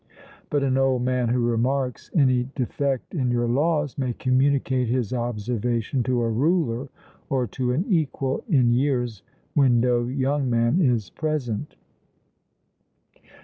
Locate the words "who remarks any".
1.29-2.45